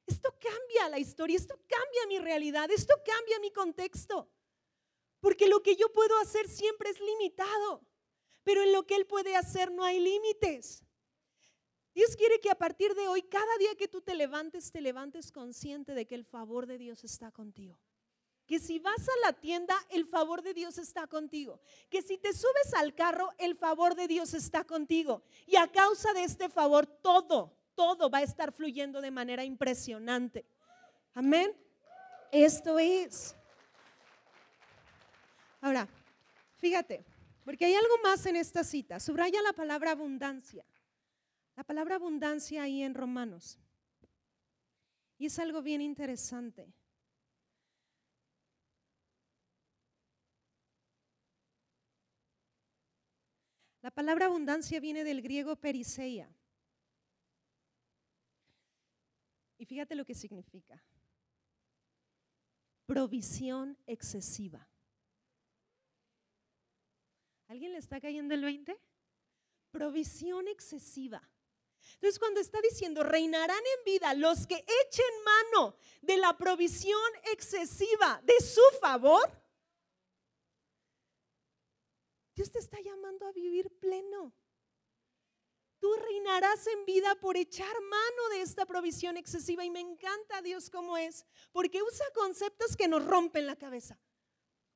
[0.05, 4.29] Esto cambia la historia, esto cambia mi realidad, esto cambia mi contexto.
[5.19, 7.81] Porque lo que yo puedo hacer siempre es limitado,
[8.43, 10.83] pero en lo que Él puede hacer no hay límites.
[11.93, 15.31] Dios quiere que a partir de hoy, cada día que tú te levantes, te levantes
[15.31, 17.77] consciente de que el favor de Dios está contigo.
[18.45, 21.59] Que si vas a la tienda, el favor de Dios está contigo.
[21.89, 25.23] Que si te subes al carro, el favor de Dios está contigo.
[25.45, 30.45] Y a causa de este favor, todo, todo va a estar fluyendo de manera impresionante.
[31.13, 31.55] Amén.
[32.31, 33.35] Esto es.
[35.61, 35.87] Ahora,
[36.59, 37.05] fíjate,
[37.43, 38.99] porque hay algo más en esta cita.
[38.99, 40.65] Subraya la palabra abundancia.
[41.55, 43.59] La palabra abundancia ahí en Romanos.
[45.17, 46.71] Y es algo bien interesante.
[53.81, 56.29] La palabra abundancia viene del griego periseia.
[59.57, 60.81] Y fíjate lo que significa.
[62.85, 64.67] provisión excesiva.
[67.49, 68.79] ¿Alguien le está cayendo el 20?
[69.71, 71.27] Provisión excesiva.
[71.95, 78.21] Entonces, cuando está diciendo, reinarán en vida los que echen mano de la provisión excesiva
[78.23, 79.27] de su favor,
[82.35, 84.31] Dios te está llamando a vivir pleno.
[85.79, 89.65] Tú reinarás en vida por echar mano de esta provisión excesiva.
[89.65, 93.99] Y me encanta Dios como es, porque usa conceptos que nos rompen la cabeza.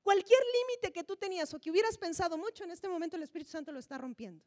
[0.04, 3.52] Cualquier límite que tú tenías o que hubieras pensado mucho, en este momento el Espíritu
[3.52, 4.46] Santo lo está rompiendo.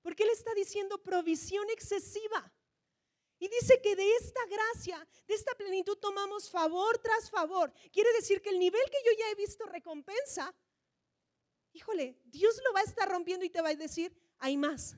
[0.00, 2.52] Porque Él está diciendo provisión excesiva.
[3.40, 7.72] Y dice que de esta gracia, de esta plenitud tomamos favor tras favor.
[7.92, 10.54] Quiere decir que el nivel que yo ya he visto recompensa,
[11.72, 14.96] híjole, Dios lo va a estar rompiendo y te va a decir, hay más,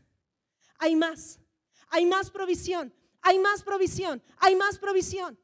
[0.78, 1.38] hay más,
[1.88, 5.38] hay más provisión, hay más provisión, hay más provisión.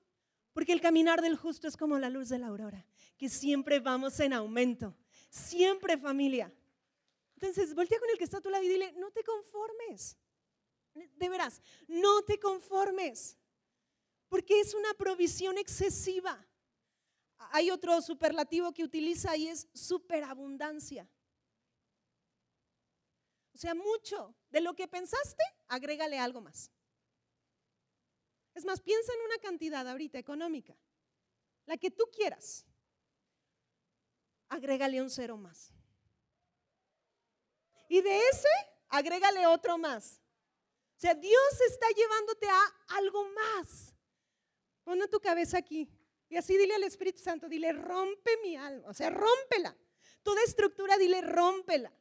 [0.53, 2.87] Porque el caminar del justo es como la luz de la aurora,
[3.17, 4.95] que siempre vamos en aumento,
[5.31, 6.53] siempre familia.
[7.35, 10.17] Entonces, voltea con el que está a tu lado y dile, no te conformes.
[10.95, 13.39] De veras, no te conformes.
[14.29, 16.47] Porque es una provisión excesiva.
[17.53, 21.09] Hay otro superlativo que utiliza y es superabundancia.
[23.55, 26.71] O sea, mucho de lo que pensaste, agrégale algo más.
[28.55, 30.77] Es más, piensa en una cantidad ahorita económica,
[31.65, 32.66] la que tú quieras.
[34.49, 35.73] Agrégale un cero más.
[37.89, 38.49] Y de ese,
[38.89, 40.21] agrégale otro más.
[40.97, 43.95] O sea, Dios está llevándote a algo más.
[44.83, 45.91] Pon tu cabeza aquí.
[46.29, 48.89] Y así dile al Espíritu Santo, dile, rompe mi alma.
[48.89, 49.77] O sea, rómpela.
[50.23, 51.93] Toda estructura, dile, rómpela.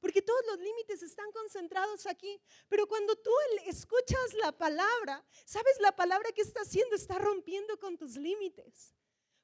[0.00, 2.40] Porque todos los límites están concentrados aquí.
[2.68, 3.30] Pero cuando tú
[3.66, 6.94] escuchas la palabra, ¿sabes la palabra que está haciendo?
[6.94, 8.94] Está rompiendo con tus límites.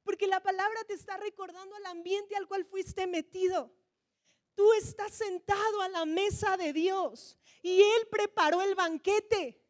[0.06, 3.74] Porque la palabra te está recordando al ambiente al cual fuiste metido.
[4.54, 9.60] Tú estás sentado a la mesa de Dios y Él preparó el banquete.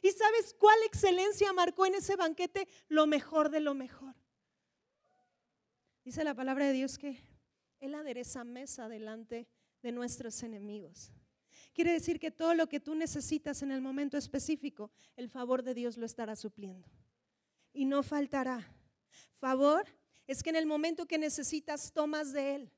[0.00, 2.66] ¿Y sabes cuál excelencia marcó en ese banquete?
[2.88, 4.14] Lo mejor de lo mejor.
[6.02, 7.22] Dice la palabra de Dios que
[7.78, 9.46] Él adereza mesa delante
[9.82, 11.12] de nuestros enemigos.
[11.74, 15.74] Quiere decir que todo lo que tú necesitas en el momento específico, el favor de
[15.74, 16.88] Dios lo estará supliendo.
[17.74, 18.74] Y no faltará.
[19.38, 19.86] Favor
[20.26, 22.72] es que en el momento que necesitas tomas de Él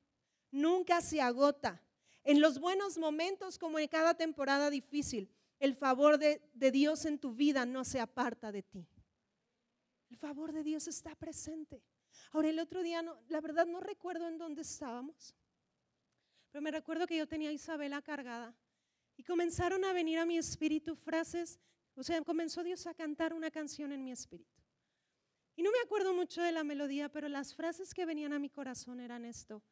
[0.50, 1.82] nunca se agota.
[2.22, 7.34] En los buenos momentos como en cada temporada difícil, el favor de, Dios en tu
[7.34, 8.88] vida no se aparta de ti.
[10.10, 11.82] El favor de Dios está presente.
[12.32, 15.34] Ahora, el otro día, no, la verdad no recuerdo en dónde estábamos,
[16.50, 18.54] pero me recuerdo que yo tenía a Isabela cargada
[19.16, 21.58] y comenzaron a venir a mi espíritu frases,
[21.94, 24.63] o sea, comenzó Dios a cantar una canción en mi espíritu.
[25.56, 28.50] Y no me acuerdo mucho de la melodía, pero las frases que venían a mi
[28.50, 29.62] corazón eran esto.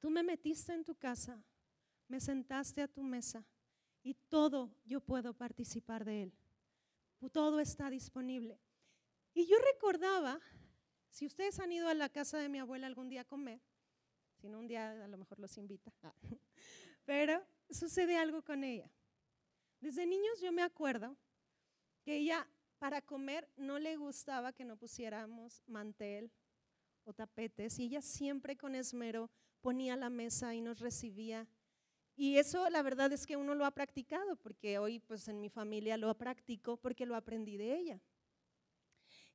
[0.00, 1.42] Tú me metiste en tu casa,
[2.08, 3.44] me sentaste a tu mesa
[4.02, 6.32] y todo yo puedo participar de él.
[7.32, 8.58] Todo está disponible.
[9.34, 10.40] Y yo recordaba,
[11.10, 13.60] si ustedes han ido a la casa de mi abuela algún día a comer,
[14.40, 16.14] si no un día a lo mejor los invita, ah,
[17.04, 18.90] pero sucede algo con ella.
[19.80, 21.14] Desde niños yo me acuerdo
[22.02, 22.46] que ella
[22.80, 26.32] para comer no le gustaba que no pusiéramos mantel
[27.04, 31.46] o tapetes y ella siempre con esmero ponía la mesa y nos recibía.
[32.16, 35.50] Y eso la verdad es que uno lo ha practicado, porque hoy pues en mi
[35.50, 38.00] familia lo practico porque lo aprendí de ella.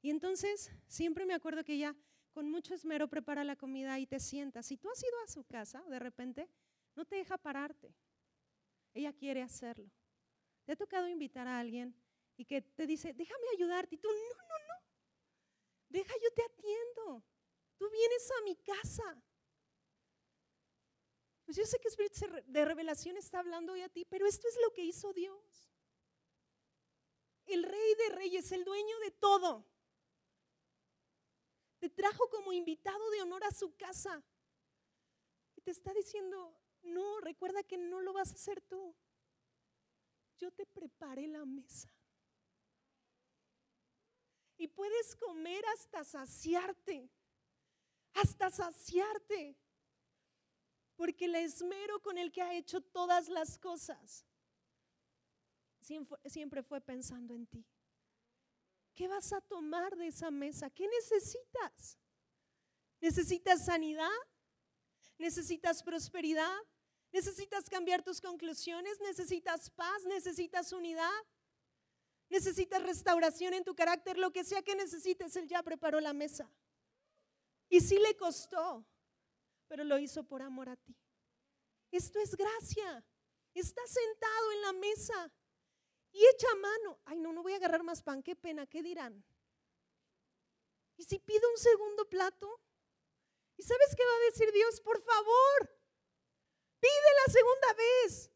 [0.02, 1.96] Y entonces siempre me acuerdo que ella
[2.32, 4.66] con mucho esmero prepara la comida y te sientas.
[4.66, 6.50] Si tú has ido a su casa de repente,
[6.96, 7.94] no te deja pararte.
[8.96, 9.92] Ella quiere hacerlo.
[10.64, 11.96] ¿Te ha tocado invitar a alguien
[12.38, 13.96] y que te dice, déjame ayudarte?
[13.96, 14.74] Y tú, no, no, no.
[15.90, 17.24] Deja, yo te atiendo.
[17.78, 19.24] Tú vienes a mi casa.
[21.46, 24.58] Pues yo sé que Espíritu de revelación está hablando hoy a ti, pero esto es
[24.64, 25.72] lo que hizo Dios.
[27.46, 29.64] El rey de reyes, el dueño de todo,
[31.78, 34.24] te trajo como invitado de honor a su casa.
[35.56, 38.96] Y te está diciendo, no, recuerda que no lo vas a hacer tú.
[40.38, 41.90] Yo te preparé la mesa.
[44.58, 47.10] Y puedes comer hasta saciarte,
[48.14, 49.58] hasta saciarte
[50.96, 54.26] porque el esmero con el que ha hecho todas las cosas
[56.26, 57.66] siempre fue pensando en ti.
[58.96, 60.70] ¿Qué vas a tomar de esa mesa?
[60.70, 62.00] ¿Qué necesitas?
[63.02, 64.10] ¿Necesitas sanidad?
[65.18, 66.58] ¿Necesitas prosperidad?
[67.12, 69.00] ¿Necesitas cambiar tus conclusiones?
[69.02, 70.06] ¿Necesitas paz?
[70.06, 71.12] ¿Necesitas unidad?
[72.30, 76.50] Necesitas restauración en tu carácter, lo que sea que necesites, Él ya preparó la mesa.
[77.70, 78.86] Y sí le costó,
[79.68, 80.96] pero lo hizo por amor a ti.
[81.92, 83.06] Esto es gracia.
[83.54, 85.34] Está sentado en la mesa
[86.12, 87.00] y echa mano.
[87.06, 89.24] Ay, no, no voy a agarrar más pan, qué pena, ¿qué dirán?
[90.98, 92.62] ¿Y si pido un segundo plato?
[93.58, 94.82] ¿Y sabes qué va a decir Dios?
[94.82, 95.80] Por favor,
[96.80, 98.32] pide la segunda vez.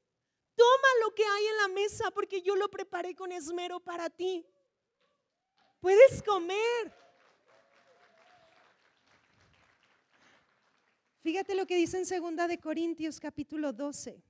[0.60, 4.46] Toma lo que hay en la mesa porque yo lo preparé con esmero para ti.
[5.80, 6.94] Puedes comer.
[11.22, 14.22] Fíjate lo que dice en segunda de Corintios capítulo 12,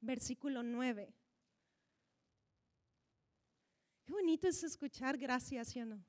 [0.00, 1.12] versículo 9.
[4.04, 6.04] Qué bonito es escuchar gracias, ¿sí o no?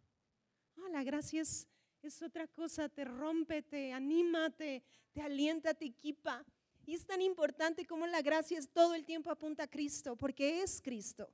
[0.77, 1.67] Ah, la gracia es,
[2.03, 4.83] es otra cosa, te rompe, te anima, te,
[5.13, 6.45] te alienta, te equipa.
[6.85, 10.61] Y es tan importante como la gracia es todo el tiempo apunta a Cristo, porque
[10.61, 11.29] es Cristo.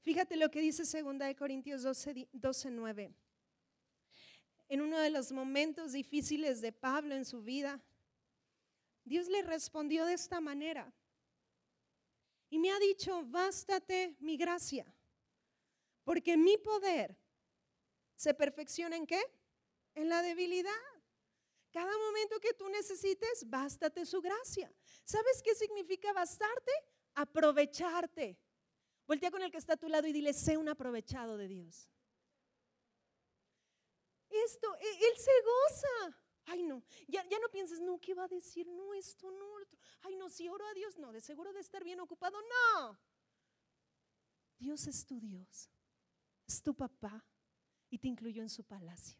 [0.00, 3.14] Fíjate lo que dice 2 Corintios 12, 12, 9.
[4.68, 7.82] En uno de los momentos difíciles de Pablo en su vida,
[9.04, 10.92] Dios le respondió de esta manera.
[12.48, 14.86] Y me ha dicho, bástate mi gracia,
[16.04, 17.16] porque mi poder
[18.16, 19.20] se perfecciona en qué?
[19.94, 20.72] En la debilidad.
[21.72, 24.72] Cada momento que tú necesites, bástate su gracia.
[25.04, 26.72] ¿Sabes qué significa bastarte?
[27.14, 28.38] Aprovecharte.
[29.06, 31.90] Voltea con el que está a tu lado y dile, sé un aprovechado de Dios.
[34.30, 36.18] Esto, e, Él se goza.
[36.46, 38.66] Ay, no, ya, ya no pienses, no, ¿qué va a decir?
[38.66, 39.78] No, esto, no, otro.
[40.02, 42.98] Ay, no, si oro a Dios, no, de seguro de estar bien ocupado, no.
[44.58, 45.70] Dios es tu Dios,
[46.46, 47.24] es tu papá
[47.90, 49.18] y te incluyó en su palacio.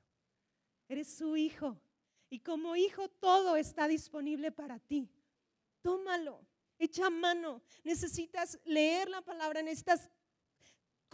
[0.89, 1.81] Eres su hijo
[2.29, 5.11] y como hijo todo está disponible para ti.
[5.85, 6.41] Tómalo,
[6.79, 7.63] echa mano.
[7.83, 10.09] Necesitas leer la palabra, necesitas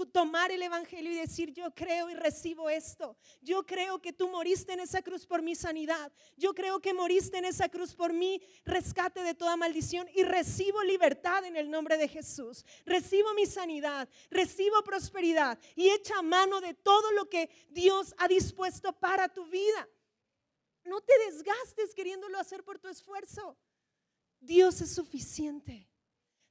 [0.06, 3.16] tomar el Evangelio y decir, yo creo y recibo esto.
[3.40, 6.12] Yo creo que tú moriste en esa cruz por mi sanidad.
[6.36, 10.84] Yo creo que moriste en esa cruz por mi rescate de toda maldición y recibo
[10.84, 12.64] libertad en el nombre de Jesús.
[12.86, 18.92] Recibo mi sanidad, recibo prosperidad y echa mano de todo lo que Dios ha dispuesto
[18.92, 19.88] para tu vida.
[20.84, 23.58] No te desgastes queriéndolo hacer por tu esfuerzo.
[24.40, 25.88] Dios es suficiente.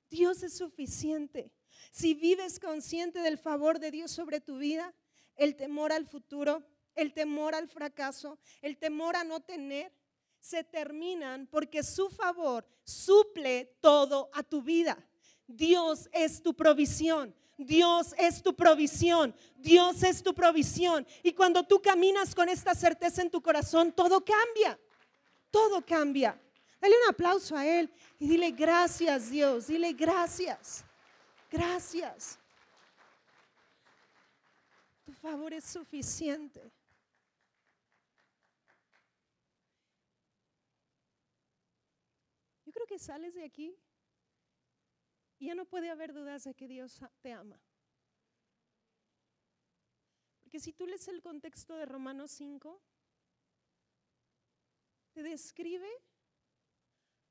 [0.09, 1.51] Dios es suficiente.
[1.91, 4.93] Si vives consciente del favor de Dios sobre tu vida,
[5.35, 6.63] el temor al futuro,
[6.95, 9.93] el temor al fracaso, el temor a no tener,
[10.39, 14.97] se terminan porque su favor suple todo a tu vida.
[15.47, 17.35] Dios es tu provisión.
[17.59, 21.05] Dios es tu provisión, Dios es tu provisión.
[21.23, 24.79] Y cuando tú caminas con esta certeza en tu corazón, todo cambia,
[25.51, 26.41] todo cambia.
[26.79, 30.85] Dale un aplauso a Él y dile gracias Dios, dile gracias,
[31.51, 32.39] gracias.
[35.03, 36.71] Tu favor es suficiente.
[42.65, 43.75] Yo creo que sales de aquí
[45.39, 47.59] y ya no puede haber dudas de que Dios te ama.
[50.43, 52.81] Porque si tú lees el contexto de Romanos 5,
[55.13, 55.89] te describe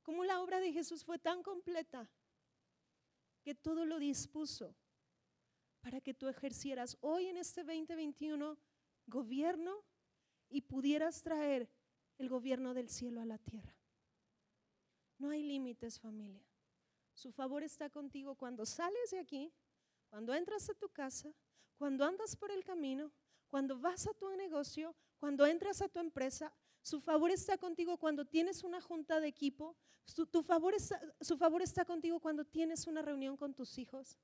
[0.09, 2.09] cómo la obra de Jesús fue tan completa
[3.43, 4.75] que todo lo dispuso
[5.83, 8.57] para que tú ejercieras hoy en este 2021
[9.07, 9.85] gobierno
[10.49, 11.69] y pudieras traer
[12.17, 13.77] el gobierno del cielo a la tierra.
[15.19, 16.43] No hay límites, familia.
[17.13, 19.53] Su favor está contigo cuando sales de aquí,
[20.09, 21.35] cuando entras a tu casa,
[21.77, 23.13] cuando andas por el camino,
[23.49, 26.51] cuando vas a tu negocio, cuando entras a tu empresa.
[26.89, 29.77] Su favor está contigo cuando tienes una junta de equipo.
[30.07, 30.75] Su, tu favor
[31.21, 34.19] su favor está contigo cuando tienes una reunión con tus hijos.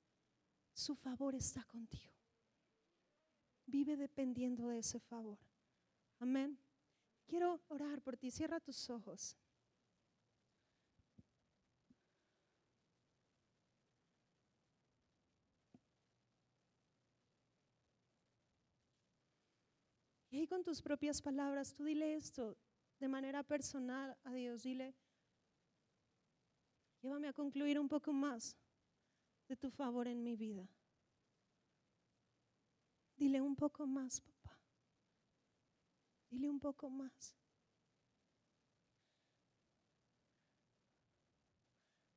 [0.73, 2.15] Su favor está contigo.
[3.67, 5.39] Vive dependiendo de ese favor.
[6.21, 6.59] Amén.
[7.27, 8.31] Quiero orar por ti.
[8.31, 9.37] Cierra tus ojos.
[20.35, 22.57] Y con tus propias palabras, tú dile esto
[22.99, 24.65] de manera personal a Dios.
[24.65, 24.93] Dile,
[27.01, 28.57] llévame a concluir un poco más
[29.47, 30.69] de tu favor en mi vida.
[33.17, 34.59] Dile un poco más, papá.
[36.31, 37.37] Dile un poco más.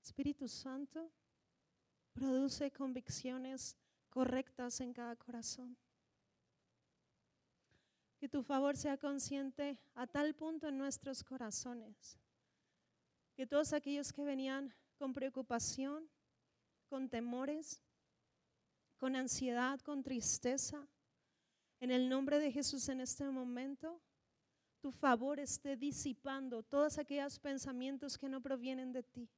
[0.01, 1.11] Espíritu Santo,
[2.13, 3.77] produce convicciones
[4.09, 5.77] correctas en cada corazón.
[8.19, 12.17] Que tu favor sea consciente a tal punto en nuestros corazones.
[13.35, 16.09] Que todos aquellos que venían con preocupación,
[16.89, 17.81] con temores,
[18.97, 20.87] con ansiedad, con tristeza.
[21.79, 24.01] En el nombre de Jesús en este momento,
[24.79, 29.29] tu favor esté disipando todos aquellos pensamientos que no provienen de ti.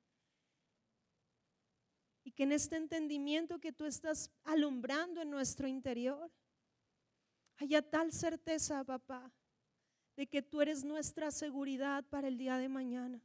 [2.23, 6.31] Y que en este entendimiento que tú estás alumbrando en nuestro interior,
[7.59, 9.31] haya tal certeza, papá,
[10.15, 13.21] de que tú eres nuestra seguridad para el día de mañana.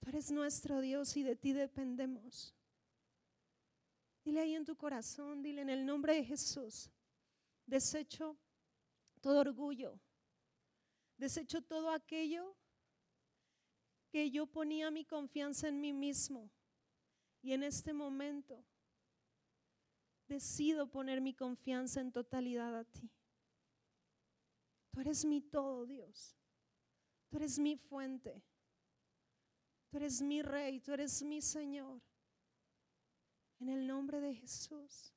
[0.00, 2.54] Tú eres nuestro Dios y de ti dependemos.
[4.24, 6.90] Dile ahí en tu corazón, dile en el nombre de Jesús,
[7.66, 8.36] desecho
[9.20, 10.00] todo orgullo,
[11.16, 12.56] desecho todo aquello
[14.08, 16.50] que yo ponía mi confianza en mí mismo.
[17.42, 18.64] Y en este momento
[20.26, 23.10] decido poner mi confianza en totalidad a ti.
[24.90, 26.36] Tú eres mi todo, Dios.
[27.28, 28.42] Tú eres mi fuente.
[29.90, 32.00] Tú eres mi rey, tú eres mi Señor.
[33.60, 35.14] En el nombre de Jesús.